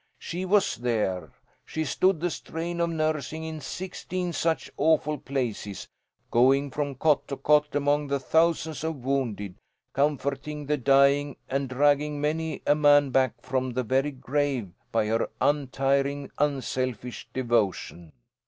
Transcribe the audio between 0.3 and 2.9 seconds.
was there. She stood the strain of